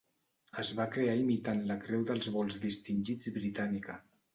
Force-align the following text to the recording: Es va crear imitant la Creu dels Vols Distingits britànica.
Es 0.63 0.71
va 0.79 0.87
crear 0.95 1.13
imitant 1.25 1.63
la 1.73 1.79
Creu 1.85 2.09
dels 2.13 2.33
Vols 2.41 2.61
Distingits 2.67 3.35
britànica. 3.41 4.05